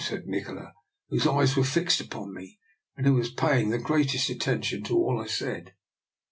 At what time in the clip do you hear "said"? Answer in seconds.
0.01-0.25, 5.27-5.75